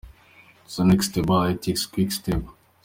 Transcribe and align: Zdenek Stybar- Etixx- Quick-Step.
Zdenek 0.75 1.03
Stybar- 1.09 1.47
Etixx- 1.53 1.85
Quick-Step. 1.95 2.43